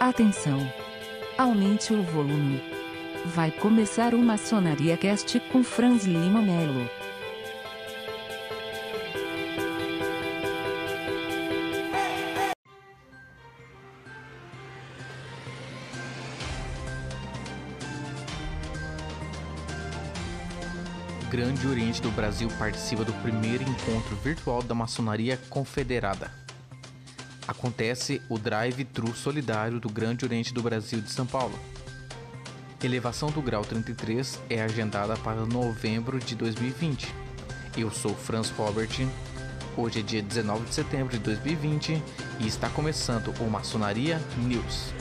Atenção! 0.00 0.60
Aumente 1.36 1.92
o 1.92 2.00
volume. 2.04 2.62
Vai 3.34 3.50
começar 3.50 4.14
o 4.14 4.18
Maçonaria 4.18 4.96
Cast 4.96 5.40
com 5.50 5.64
Franz 5.64 6.04
Lima 6.04 6.40
Melo. 6.40 6.88
Grande 21.28 21.66
Oriente 21.66 22.00
do 22.00 22.12
Brasil 22.12 22.48
participa 22.56 23.04
do 23.04 23.12
primeiro 23.14 23.64
encontro 23.64 24.14
virtual 24.22 24.62
da 24.62 24.76
Maçonaria 24.76 25.36
Confederada. 25.50 26.47
Acontece 27.48 28.20
o 28.28 28.38
Drive-Thru 28.38 29.16
Solidário 29.16 29.80
do 29.80 29.88
Grande 29.88 30.22
Oriente 30.22 30.52
do 30.52 30.62
Brasil 30.62 31.00
de 31.00 31.10
São 31.10 31.24
Paulo. 31.24 31.58
Elevação 32.84 33.30
do 33.30 33.40
grau 33.40 33.64
33 33.64 34.38
é 34.50 34.60
agendada 34.60 35.16
para 35.16 35.46
novembro 35.46 36.18
de 36.18 36.36
2020. 36.36 37.08
Eu 37.74 37.90
sou 37.90 38.14
Franz 38.14 38.50
Robert. 38.50 38.90
Hoje 39.78 40.00
é 40.00 40.02
dia 40.02 40.22
19 40.22 40.66
de 40.66 40.74
setembro 40.74 41.16
de 41.16 41.20
2020 41.20 42.02
e 42.38 42.46
está 42.46 42.68
começando 42.68 43.32
o 43.40 43.50
Maçonaria 43.50 44.20
News. 44.36 44.92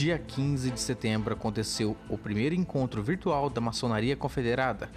Dia 0.00 0.18
15 0.18 0.70
de 0.70 0.80
setembro 0.80 1.34
aconteceu 1.34 1.94
o 2.08 2.16
primeiro 2.16 2.54
encontro 2.54 3.02
virtual 3.02 3.50
da 3.50 3.60
Maçonaria 3.60 4.16
Confederada, 4.16 4.88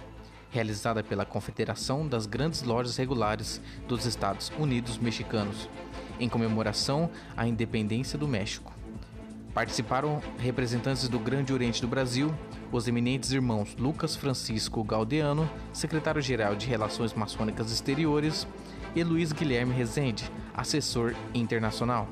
realizada 0.50 1.04
pela 1.04 1.26
Confederação 1.26 2.08
das 2.08 2.24
Grandes 2.24 2.62
Lojas 2.62 2.96
Regulares 2.96 3.60
dos 3.86 4.06
Estados 4.06 4.50
Unidos 4.58 4.96
Mexicanos, 4.96 5.68
em 6.18 6.26
comemoração 6.26 7.10
à 7.36 7.46
independência 7.46 8.18
do 8.18 8.26
México. 8.26 8.72
Participaram 9.52 10.22
representantes 10.38 11.06
do 11.06 11.18
Grande 11.18 11.52
Oriente 11.52 11.82
do 11.82 11.86
Brasil, 11.86 12.34
os 12.72 12.88
eminentes 12.88 13.30
irmãos 13.30 13.76
Lucas 13.78 14.16
Francisco 14.16 14.82
Galdeano, 14.82 15.46
secretário-geral 15.70 16.56
de 16.56 16.66
Relações 16.66 17.12
Maçônicas 17.12 17.70
Exteriores, 17.70 18.46
e 18.96 19.04
Luiz 19.04 19.32
Guilherme 19.32 19.74
Rezende, 19.74 20.24
assessor 20.54 21.14
internacional. 21.34 22.08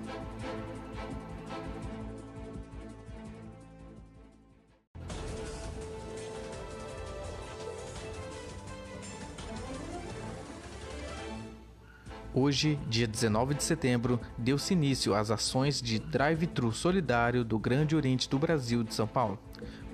Hoje, 12.34 12.78
dia 12.88 13.06
19 13.06 13.52
de 13.52 13.62
setembro, 13.62 14.18
deu-se 14.38 14.72
início 14.72 15.14
às 15.14 15.30
ações 15.30 15.82
de 15.82 15.98
drive-thru 15.98 16.72
solidário 16.72 17.44
do 17.44 17.58
Grande 17.58 17.94
Oriente 17.94 18.26
do 18.26 18.38
Brasil 18.38 18.82
de 18.82 18.94
São 18.94 19.06
Paulo. 19.06 19.38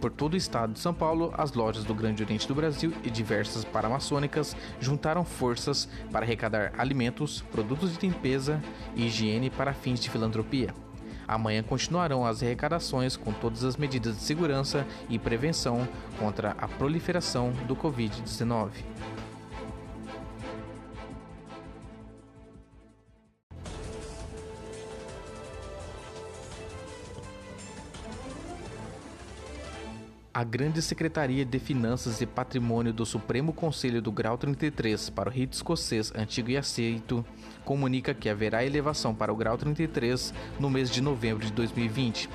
Por 0.01 0.13
todo 0.13 0.35
o 0.35 0.37
estado 0.37 0.73
de 0.73 0.79
São 0.79 0.95
Paulo, 0.95 1.35
as 1.37 1.53
lojas 1.53 1.83
do 1.83 1.93
Grande 1.93 2.23
Oriente 2.23 2.47
do 2.47 2.55
Brasil 2.55 2.93
e 3.03 3.11
diversas 3.11 3.65
paramaçônicas 3.65 4.57
juntaram 4.79 5.25
forças 5.25 5.89
para 6.13 6.25
arrecadar 6.25 6.75
alimentos, 6.79 7.41
produtos 7.51 7.99
de 7.99 8.07
limpeza 8.07 8.63
e 8.95 9.07
higiene 9.07 9.51
para 9.51 9.73
fins 9.73 9.99
de 9.99 10.09
filantropia. 10.09 10.73
Amanhã 11.27 11.61
continuarão 11.65 12.25
as 12.25 12.41
arrecadações 12.41 13.17
com 13.17 13.33
todas 13.33 13.65
as 13.65 13.77
medidas 13.77 14.17
de 14.17 14.23
segurança 14.23 14.87
e 15.11 15.19
prevenção 15.19 15.89
contra 16.21 16.53
a 16.53 16.69
proliferação 16.69 17.51
do 17.67 17.75
Covid-19. 17.75 18.71
A 30.39 30.45
Grande 30.45 30.81
Secretaria 30.81 31.45
de 31.45 31.59
Finanças 31.59 32.21
e 32.21 32.27
Patrimônio 32.27 32.93
do 32.93 33.05
Supremo 33.05 33.53
Conselho 33.53 34.01
do 34.01 34.13
Grau 34.13 34.39
33 34.39 35.11
para 35.11 35.29
o 35.29 35.33
rito 35.33 35.55
escocês 35.55 36.13
antigo 36.15 36.49
e 36.49 36.57
aceito 36.57 37.27
comunica 37.65 38.15
que 38.15 38.29
haverá 38.29 38.65
elevação 38.65 39.13
para 39.13 39.33
o 39.33 39.37
grau 39.37 39.59
33 39.59 40.33
no 40.61 40.71
mês 40.71 40.93
de 40.93 41.01
novembro 41.01 41.45
de 41.45 41.53
2020. 41.53 42.31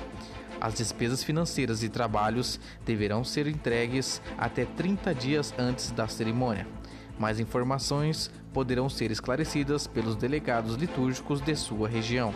As 0.60 0.74
despesas 0.74 1.24
financeiras 1.24 1.82
e 1.82 1.88
trabalhos 1.88 2.60
deverão 2.84 3.24
ser 3.24 3.46
entregues 3.46 4.20
até 4.36 4.66
30 4.66 5.14
dias 5.14 5.54
antes 5.56 5.90
da 5.90 6.06
cerimônia. 6.06 6.66
Mais 7.18 7.40
informações 7.40 8.30
poderão 8.52 8.90
ser 8.90 9.12
esclarecidas 9.12 9.86
pelos 9.86 10.14
delegados 10.14 10.74
litúrgicos 10.74 11.40
de 11.40 11.56
sua 11.56 11.88
região. 11.88 12.34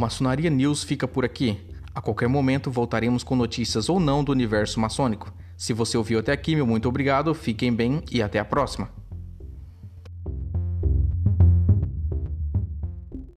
Maçonaria 0.00 0.48
News 0.48 0.82
fica 0.82 1.06
por 1.06 1.26
aqui. 1.26 1.60
A 1.94 2.00
qualquer 2.00 2.26
momento 2.26 2.70
voltaremos 2.70 3.22
com 3.22 3.36
notícias 3.36 3.90
ou 3.90 4.00
não 4.00 4.24
do 4.24 4.32
universo 4.32 4.80
maçônico. 4.80 5.30
Se 5.58 5.74
você 5.74 5.98
ouviu 5.98 6.18
até 6.20 6.32
aqui, 6.32 6.56
meu 6.56 6.66
muito 6.66 6.88
obrigado, 6.88 7.34
fiquem 7.34 7.70
bem 7.70 8.02
e 8.10 8.22
até 8.22 8.38
a 8.38 8.44
próxima. 8.44 8.99